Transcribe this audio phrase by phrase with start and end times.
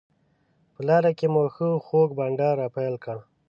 [0.73, 3.17] په لاره کې مو ښه خوږ بانډار راپیل کړ.